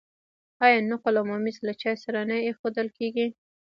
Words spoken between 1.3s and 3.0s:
ممیز له چای سره نه ایښودل